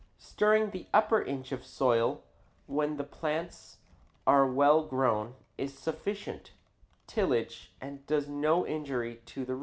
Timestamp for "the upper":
0.71-1.21